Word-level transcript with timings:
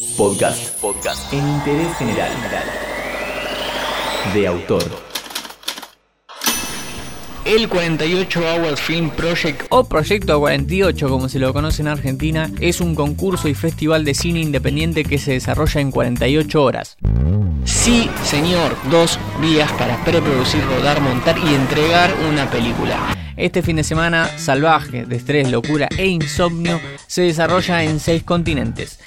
Podcast. 0.00 0.80
Podcast. 0.80 1.30
En 1.30 1.46
interés 1.46 1.94
general. 1.98 2.30
De 4.32 4.46
autor. 4.46 4.82
El 7.44 7.68
48 7.68 8.40
Hours 8.40 8.80
Film 8.80 9.10
Project 9.10 9.66
o 9.68 9.84
Proyecto 9.84 10.38
48 10.38 11.06
como 11.06 11.28
se 11.28 11.38
lo 11.38 11.52
conoce 11.52 11.82
en 11.82 11.88
Argentina 11.88 12.50
es 12.60 12.80
un 12.80 12.94
concurso 12.94 13.46
y 13.48 13.54
festival 13.54 14.06
de 14.06 14.14
cine 14.14 14.40
independiente 14.40 15.04
que 15.04 15.18
se 15.18 15.32
desarrolla 15.32 15.82
en 15.82 15.90
48 15.90 16.62
horas. 16.62 16.96
Sí, 17.64 18.08
señor, 18.24 18.74
dos 18.90 19.18
días 19.42 19.70
para 19.72 20.02
preproducir, 20.02 20.64
rodar, 20.64 21.02
montar 21.02 21.36
y 21.36 21.54
entregar 21.54 22.14
una 22.26 22.50
película. 22.50 22.96
Este 23.36 23.62
fin 23.62 23.76
de 23.76 23.84
semana, 23.84 24.30
Salvaje, 24.38 25.04
de 25.04 25.16
estrés, 25.16 25.50
locura 25.50 25.88
e 25.98 26.06
insomnio, 26.06 26.80
se 27.06 27.22
desarrolla 27.22 27.82
en 27.82 28.00
seis 28.00 28.22
continentes. 28.22 28.98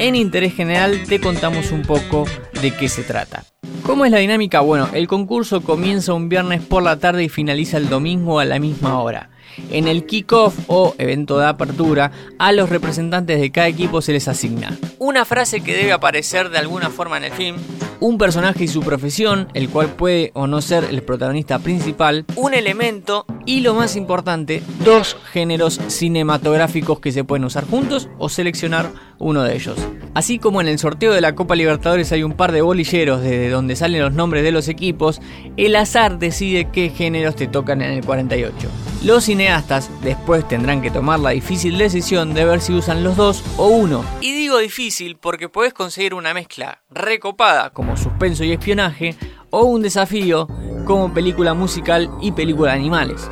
En 0.00 0.16
interés 0.16 0.54
general 0.54 0.98
te 1.06 1.20
contamos 1.20 1.72
un 1.72 1.82
poco 1.82 2.24
de 2.62 2.74
qué 2.74 2.88
se 2.88 3.02
trata. 3.02 3.44
¿Cómo 3.82 4.06
es 4.06 4.10
la 4.10 4.16
dinámica? 4.16 4.60
Bueno, 4.60 4.88
el 4.94 5.06
concurso 5.06 5.60
comienza 5.60 6.14
un 6.14 6.30
viernes 6.30 6.62
por 6.62 6.82
la 6.82 6.98
tarde 6.98 7.24
y 7.24 7.28
finaliza 7.28 7.76
el 7.76 7.90
domingo 7.90 8.40
a 8.40 8.46
la 8.46 8.58
misma 8.58 8.98
hora. 9.02 9.28
En 9.70 9.88
el 9.88 10.06
kickoff 10.06 10.56
o 10.68 10.94
evento 10.96 11.38
de 11.38 11.48
apertura, 11.48 12.12
a 12.38 12.50
los 12.52 12.70
representantes 12.70 13.38
de 13.38 13.52
cada 13.52 13.68
equipo 13.68 14.00
se 14.00 14.12
les 14.12 14.26
asigna 14.26 14.78
una 15.00 15.24
frase 15.24 15.62
que 15.62 15.74
debe 15.74 15.92
aparecer 15.92 16.50
de 16.50 16.58
alguna 16.58 16.90
forma 16.90 17.16
en 17.16 17.24
el 17.24 17.32
film, 17.32 17.56
un 18.00 18.18
personaje 18.18 18.64
y 18.64 18.68
su 18.68 18.80
profesión, 18.80 19.48
el 19.54 19.70
cual 19.70 19.88
puede 19.88 20.30
o 20.34 20.46
no 20.46 20.60
ser 20.60 20.84
el 20.84 21.02
protagonista 21.02 21.58
principal, 21.58 22.26
un 22.36 22.52
elemento 22.52 23.24
y 23.46 23.60
lo 23.60 23.74
más 23.74 23.96
importante, 23.96 24.62
dos 24.84 25.16
géneros 25.32 25.80
cinematográficos 25.88 27.00
que 27.00 27.12
se 27.12 27.24
pueden 27.24 27.44
usar 27.44 27.66
juntos 27.66 28.08
o 28.18 28.28
seleccionar 28.28 28.90
uno 29.18 29.42
de 29.42 29.54
ellos. 29.54 29.76
Así 30.14 30.38
como 30.38 30.60
en 30.60 30.68
el 30.68 30.78
sorteo 30.78 31.12
de 31.12 31.20
la 31.20 31.34
Copa 31.34 31.54
Libertadores 31.54 32.10
hay 32.12 32.22
un 32.22 32.32
par 32.32 32.52
de 32.52 32.62
bolilleros 32.62 33.22
desde 33.22 33.50
donde 33.50 33.76
salen 33.76 34.02
los 34.02 34.12
nombres 34.12 34.42
de 34.42 34.52
los 34.52 34.68
equipos, 34.68 35.20
el 35.56 35.76
azar 35.76 36.18
decide 36.18 36.68
qué 36.72 36.90
géneros 36.90 37.36
te 37.36 37.46
tocan 37.46 37.82
en 37.82 37.92
el 37.92 38.04
48. 38.04 38.68
Los 39.02 39.24
cineastas 39.24 39.90
después 40.02 40.46
tendrán 40.46 40.82
que 40.82 40.90
tomar 40.90 41.20
la 41.20 41.30
difícil 41.30 41.78
decisión 41.78 42.34
de 42.34 42.44
ver 42.44 42.60
si 42.60 42.74
usan 42.74 43.02
los 43.02 43.16
dos 43.16 43.42
o 43.56 43.68
uno. 43.68 44.04
Y 44.20 44.34
digo 44.34 44.58
difícil 44.58 45.16
porque 45.16 45.48
puedes 45.48 45.72
conseguir 45.72 46.12
una 46.12 46.34
mezcla 46.34 46.82
recopada 46.90 47.70
como 47.70 47.96
suspenso 47.96 48.44
y 48.44 48.52
espionaje 48.52 49.16
o 49.48 49.62
un 49.62 49.80
desafío 49.80 50.46
como 50.84 51.14
película 51.14 51.54
musical 51.54 52.10
y 52.20 52.32
película 52.32 52.72
de 52.72 52.78
animales. 52.78 53.30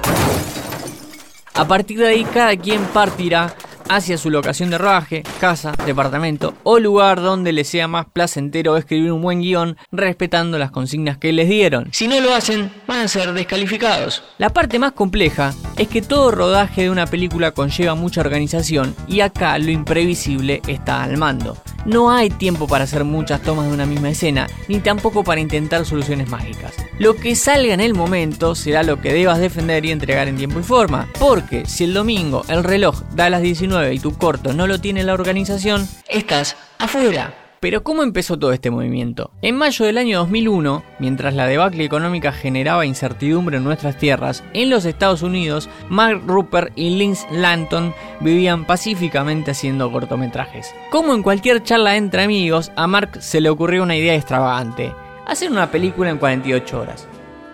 A 1.53 1.69
partir 1.69 1.99
de 1.99 2.07
ahí 2.07 2.25
cada 2.25 2.57
quien 2.57 2.83
partirá 2.87 3.55
hacia 3.89 4.19
su 4.19 4.31
locación 4.31 4.71
de 4.71 4.79
rodaje, 4.79 5.23
casa, 5.41 5.73
departamento 5.87 6.55
o 6.63 6.79
lugar 6.79 7.21
donde 7.21 7.53
les 7.53 7.69
sea 7.69 7.89
más 7.89 8.07
placentero 8.07 8.77
escribir 8.77 9.13
un 9.13 9.23
buen 9.23 9.41
guion 9.41 9.77
respetando 9.93 10.59
las 10.59 10.71
consignas 10.71 11.19
que 11.19 11.33
les 11.33 11.49
dieron. 11.49 11.89
Si 11.93 12.09
no 12.09 12.21
lo 12.21 12.35
hacen, 12.35 12.71
van 12.87 13.01
a 13.01 13.09
ser 13.09 13.33
descalificados. 13.33 14.23
La 14.39 14.51
parte 14.51 14.79
más 14.79 14.93
compleja 14.93 15.55
es 15.77 15.89
que 15.89 16.03
todo 16.03 16.31
rodaje 16.31 16.83
de 16.83 16.91
una 16.91 17.07
película 17.07 17.53
conlleva 17.53 17.95
mucha 17.95 18.21
organización 18.21 18.95
y 19.07 19.21
acá 19.21 19.59
lo 19.59 19.71
imprevisible 19.71 20.63
está 20.67 21.03
al 21.03 21.17
mando. 21.17 21.57
No 21.85 22.11
hay 22.11 22.31
tiempo 22.31 22.67
para 22.67 22.85
hacer 22.85 23.05
muchas 23.05 23.43
tomas 23.43 23.67
de 23.67 23.73
una 23.73 23.87
misma 23.87 24.11
escena, 24.11 24.47
ni 24.69 24.81
tampoco 24.81 25.25
para 25.25 25.41
intentar 25.41 25.85
soluciones 25.87 26.29
mágicas. 26.29 26.75
Lo 26.99 27.17
que 27.17 27.35
salga 27.37 27.75
en 27.75 27.81
el 27.81 27.95
momento 27.95 28.55
será 28.55 28.83
lo 28.83 29.01
que 29.01 29.13
debas 29.13 29.39
defender 29.39 29.85
y 29.85 29.93
entregar 29.93 30.29
en 30.29 30.37
tiempo 30.37 30.61
y 30.61 30.63
forma, 30.63 31.09
porque 31.19 31.65
si 31.67 31.85
el 31.85 31.95
domingo 31.95 32.45
el 32.49 32.65
reloj 32.65 33.03
da 33.15 33.31
las 33.31 33.43
19 33.43 33.95
y 33.95 33.99
tu 33.99 34.17
corto 34.17 34.53
no 34.53 34.67
lo 34.67 34.81
tiene 34.81 35.03
la 35.05 35.15
organización, 35.15 35.89
estás 36.09 36.57
afuera. 36.79 37.48
Pero 37.61 37.83
¿cómo 37.83 38.05
empezó 38.05 38.39
todo 38.39 38.53
este 38.53 38.71
movimiento? 38.71 39.33
En 39.43 39.57
mayo 39.57 39.85
del 39.85 39.99
año 39.99 40.19
2001, 40.21 40.85
mientras 41.01 41.35
la 41.35 41.47
debacle 41.47 41.85
económica 41.85 42.31
generaba 42.31 42.87
incertidumbre 42.87 43.57
en 43.57 43.65
nuestras 43.65 43.99
tierras, 43.99 44.45
en 44.53 44.71
los 44.71 44.85
Estados 44.85 45.23
Unidos, 45.23 45.69
Mark 45.89 46.23
Rupert 46.25 46.73
y 46.77 46.91
Linz 46.91 47.27
Lanton 47.33 47.93
vivían 48.21 48.65
pacíficamente 48.65 49.51
haciendo 49.51 49.91
cortometrajes. 49.91 50.73
Como 50.93 51.15
en 51.15 51.25
cualquier 51.25 51.65
charla 51.65 51.97
entre 51.97 52.23
amigos, 52.23 52.71
a 52.77 52.87
Mark 52.87 53.21
se 53.21 53.41
le 53.41 53.51
ocurrió 53.51 53.83
una 53.83 53.97
idea 53.97 54.15
extravagante, 54.15 54.95
hacer 55.27 55.51
una 55.51 55.73
película 55.73 56.11
en 56.11 56.19
48 56.19 56.81
horas 56.81 57.09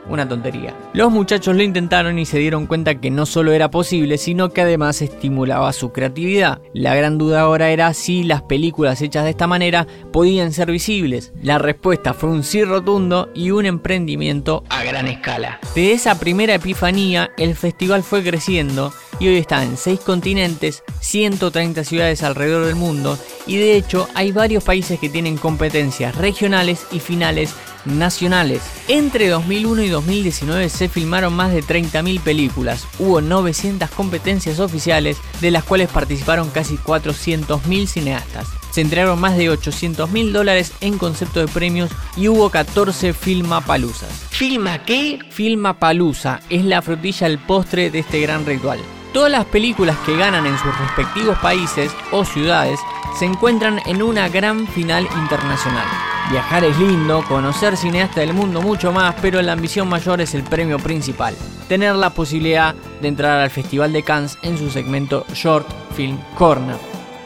una 0.08 0.28
tontería. 0.28 0.74
Los 0.92 1.10
muchachos 1.10 1.56
lo 1.56 1.62
intentaron 1.62 2.18
y 2.18 2.26
se 2.26 2.38
dieron 2.38 2.66
cuenta 2.66 2.96
que 2.96 3.10
no 3.10 3.26
solo 3.26 3.52
era 3.52 3.70
posible, 3.70 4.18
sino 4.18 4.50
que 4.50 4.60
además 4.60 5.02
estimulaba 5.02 5.72
su 5.72 5.92
creatividad. 5.92 6.60
La 6.72 6.94
gran 6.94 7.18
duda 7.18 7.40
ahora 7.42 7.70
era 7.70 7.92
si 7.94 8.24
las 8.24 8.42
películas 8.42 9.00
hechas 9.02 9.24
de 9.24 9.30
esta 9.30 9.46
manera 9.46 9.86
podían 10.12 10.52
ser 10.52 10.70
visibles. 10.70 11.32
La 11.42 11.58
respuesta 11.58 12.14
fue 12.14 12.30
un 12.30 12.44
sí 12.44 12.64
rotundo 12.64 13.30
y 13.34 13.50
un 13.50 13.66
emprendimiento 13.66 14.64
a 14.68 14.84
gran 14.84 15.08
escala. 15.08 15.60
De 15.74 15.92
esa 15.92 16.18
primera 16.18 16.54
epifanía, 16.54 17.30
el 17.36 17.54
festival 17.54 18.02
fue 18.02 18.22
creciendo 18.22 18.92
y 19.18 19.28
hoy 19.28 19.36
está 19.36 19.62
en 19.62 19.76
6 19.76 20.00
continentes, 20.00 20.82
130 21.00 21.84
ciudades 21.84 22.22
alrededor 22.22 22.66
del 22.66 22.74
mundo 22.74 23.18
y 23.46 23.56
de 23.56 23.76
hecho 23.76 24.08
hay 24.14 24.32
varios 24.32 24.64
países 24.64 24.98
que 24.98 25.08
tienen 25.08 25.36
competencias 25.36 26.16
regionales 26.16 26.86
y 26.90 27.00
finales 27.00 27.54
nacionales. 27.84 28.62
Entre 28.88 29.28
2001 29.28 29.82
y 29.82 29.88
2019 29.88 30.68
se 30.68 30.88
filmaron 30.88 31.34
más 31.34 31.52
de 31.52 31.62
30.000 31.62 32.20
películas, 32.20 32.86
hubo 32.98 33.20
900 33.20 33.90
competencias 33.90 34.60
oficiales, 34.60 35.18
de 35.40 35.50
las 35.50 35.64
cuales 35.64 35.88
participaron 35.88 36.50
casi 36.50 36.76
400.000 36.76 37.86
cineastas. 37.86 38.48
Se 38.70 38.80
entregaron 38.80 39.20
más 39.20 39.36
de 39.36 39.50
800.000 39.50 40.32
dólares 40.32 40.72
en 40.80 40.98
concepto 40.98 41.40
de 41.40 41.46
premios 41.46 41.90
y 42.16 42.28
hubo 42.28 42.50
14 42.50 43.12
filmapaluzas. 43.12 44.10
¿Filma 44.30 44.84
qué? 44.84 45.20
Filmapalusa 45.30 46.40
es 46.50 46.64
la 46.64 46.82
frutilla 46.82 47.28
del 47.28 47.38
postre 47.38 47.90
de 47.90 48.00
este 48.00 48.20
gran 48.20 48.44
ritual. 48.44 48.80
Todas 49.12 49.30
las 49.30 49.44
películas 49.44 49.96
que 50.04 50.16
ganan 50.16 50.44
en 50.44 50.58
sus 50.58 50.76
respectivos 50.76 51.38
países 51.38 51.92
o 52.10 52.24
ciudades 52.24 52.80
se 53.16 53.26
encuentran 53.26 53.80
en 53.86 54.02
una 54.02 54.28
gran 54.28 54.66
final 54.66 55.06
internacional. 55.22 56.13
Viajar 56.30 56.64
es 56.64 56.78
lindo, 56.78 57.22
conocer 57.28 57.76
cineastas 57.76 58.16
del 58.16 58.32
mundo 58.32 58.62
mucho 58.62 58.92
más, 58.92 59.14
pero 59.20 59.42
la 59.42 59.52
ambición 59.52 59.88
mayor 59.88 60.22
es 60.22 60.34
el 60.34 60.42
premio 60.42 60.78
principal, 60.78 61.34
tener 61.68 61.94
la 61.94 62.10
posibilidad 62.10 62.74
de 63.02 63.08
entrar 63.08 63.40
al 63.40 63.50
Festival 63.50 63.92
de 63.92 64.02
Cannes 64.02 64.38
en 64.42 64.56
su 64.56 64.70
segmento 64.70 65.26
Short 65.34 65.68
Film 65.94 66.18
Corner. 66.36 66.76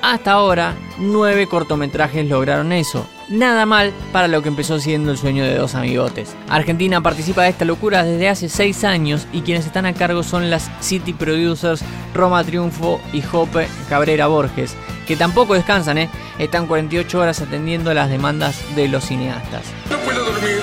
Hasta 0.03 0.33
ahora, 0.33 0.75
nueve 0.99 1.47
cortometrajes 1.47 2.29
lograron 2.29 2.73
eso, 2.73 3.07
nada 3.29 3.67
mal 3.67 3.93
para 4.13 4.29
lo 4.29 4.43
que 4.43 4.49
empezó 4.49 4.81
siendo 4.81 5.13
el 5.13 5.19
sueño 5.19 5.45
de 5.45 5.57
dos 5.57 5.77
amigotes. 5.77 6.35
Argentina 6.49 7.01
participa 7.01 7.43
de 7.43 7.51
esta 7.51 7.65
locura 7.65 8.05
desde 8.05 8.29
hace 8.29 8.49
6 8.49 8.85
años 8.85 9.27
y 9.33 9.43
quienes 9.43 9.67
están 9.67 9.87
a 9.87 9.95
cargo 9.95 10.23
son 10.23 10.51
las 10.51 10.71
City 10.81 11.13
Producers 11.13 11.83
Roma 12.15 12.43
Triunfo 12.43 13.01
y 13.13 13.23
Jope 13.23 13.69
Cabrera 13.89 14.27
Borges, 14.27 14.77
que 15.09 15.17
tampoco 15.17 15.55
descansan, 15.55 15.97
¿eh? 15.97 16.11
están 16.39 16.67
48 16.67 17.19
horas 17.19 17.41
atendiendo 17.41 17.95
las 17.95 18.11
demandas 18.11 18.63
de 18.77 18.89
los 18.89 19.05
cineastas. 19.05 19.65
No 19.91 19.99
puedo 20.01 20.23
dormir, 20.23 20.61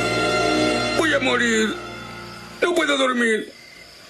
voy 0.99 1.13
a 1.15 1.19
morir, 1.19 1.75
no 2.61 2.75
puedo 2.75 2.95
dormir. 2.95 3.51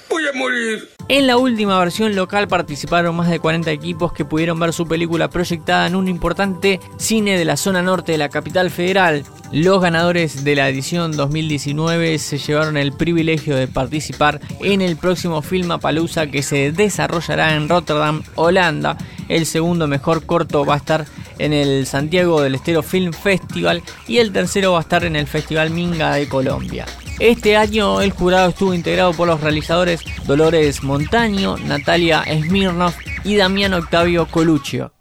Voy 0.09 0.27
a 0.27 0.33
morir. 0.33 0.94
En 1.07 1.27
la 1.27 1.37
última 1.37 1.77
versión 1.77 2.15
local 2.15 2.47
participaron 2.47 3.15
más 3.15 3.29
de 3.29 3.39
40 3.39 3.69
equipos 3.69 4.11
que 4.11 4.25
pudieron 4.25 4.59
ver 4.59 4.73
su 4.73 4.87
película 4.87 5.29
proyectada 5.29 5.85
en 5.85 5.95
un 5.95 6.07
importante 6.07 6.79
cine 6.97 7.37
de 7.37 7.45
la 7.45 7.57
zona 7.57 7.83
norte 7.83 8.13
de 8.13 8.17
la 8.17 8.29
capital 8.29 8.71
federal. 8.71 9.23
Los 9.51 9.81
ganadores 9.81 10.43
de 10.43 10.55
la 10.55 10.67
edición 10.67 11.11
2019 11.11 12.17
se 12.17 12.39
llevaron 12.39 12.75
el 12.75 12.91
privilegio 12.91 13.55
de 13.55 13.67
participar 13.67 14.41
en 14.61 14.81
el 14.81 14.97
próximo 14.97 15.43
Filmapalooza 15.43 16.25
que 16.25 16.41
se 16.41 16.71
desarrollará 16.71 17.53
en 17.53 17.69
Rotterdam, 17.69 18.23
Holanda. 18.33 18.97
El 19.29 19.45
segundo 19.45 19.87
mejor 19.87 20.25
corto 20.25 20.65
va 20.65 20.73
a 20.73 20.77
estar 20.77 21.05
en 21.37 21.53
el 21.53 21.85
Santiago 21.85 22.41
del 22.41 22.55
Estero 22.55 22.81
Film 22.81 23.13
Festival 23.13 23.83
y 24.07 24.17
el 24.17 24.31
tercero 24.31 24.71
va 24.71 24.79
a 24.79 24.81
estar 24.81 25.05
en 25.05 25.15
el 25.15 25.27
Festival 25.27 25.69
Minga 25.69 26.15
de 26.15 26.27
Colombia. 26.27 26.87
Este 27.19 27.55
año 27.55 28.01
el 28.01 28.11
jurado 28.11 28.49
estuvo 28.49 28.73
integrado 28.73 29.13
por 29.13 29.27
los 29.27 29.39
realizadores 29.39 30.01
Dolores 30.25 30.83
Montaño, 30.83 31.55
Natalia 31.57 32.23
Smirnov 32.23 32.93
y 33.23 33.37
Damián 33.37 33.73
Octavio 33.73 34.27
Coluccio. 34.27 34.91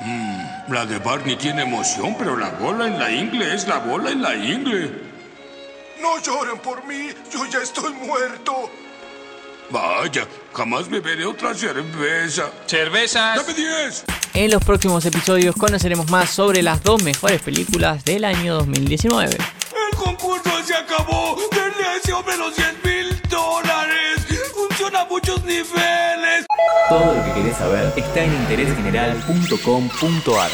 Mm, 0.00 0.72
la 0.72 0.86
de 0.86 0.98
Barney 0.98 1.36
tiene 1.36 1.62
emoción, 1.62 2.14
pero 2.16 2.36
la 2.36 2.50
bola 2.50 2.86
en 2.86 2.98
la 2.98 3.10
ingle 3.10 3.54
es 3.54 3.66
la 3.66 3.78
bola 3.78 4.10
en 4.10 4.22
la 4.22 4.36
ingle. 4.36 4.90
No 6.00 6.20
lloren 6.20 6.58
por 6.58 6.84
mí, 6.86 7.08
yo 7.32 7.44
ya 7.46 7.58
estoy 7.60 7.92
muerto. 7.92 8.70
Vaya, 9.70 10.26
jamás 10.52 10.88
beberé 10.88 11.24
otra 11.24 11.54
cerveza. 11.54 12.50
¡Cervezas! 12.66 13.36
¡Dame 13.36 13.54
10! 13.54 14.04
En 14.34 14.50
los 14.50 14.64
próximos 14.64 15.04
episodios 15.06 15.56
conoceremos 15.56 16.10
más 16.10 16.30
sobre 16.30 16.62
las 16.62 16.82
dos 16.82 17.02
mejores 17.02 17.40
películas 17.42 18.04
del 18.04 18.24
año 18.24 18.54
2019. 18.54 19.36
El 19.36 19.96
concurso 19.96 20.51
se 20.62 20.74
acabó. 20.74 21.36
Denle 21.50 21.86
a 21.86 21.96
ese 21.96 22.12
hombre 22.12 22.36
los 22.36 22.54
100 22.54 22.80
mil 22.84 23.20
dólares. 23.28 24.26
Funciona 24.54 25.00
a 25.00 25.04
muchos 25.06 25.42
niveles. 25.44 26.46
Todo 26.88 27.14
lo 27.14 27.24
que 27.24 27.32
querés 27.32 27.56
saber 27.56 27.92
está 27.96 28.24
en 28.24 28.32
interésgeneral.com.ar. 28.34 30.50